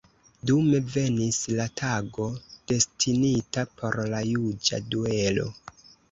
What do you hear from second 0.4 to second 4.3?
Dume venis la tago, destinita por la